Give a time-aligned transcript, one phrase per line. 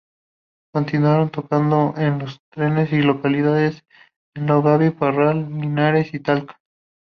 [0.73, 3.85] Continuaron tocando en los trenes y locales
[4.35, 6.59] en Longaví, Parral, Linares y Talca.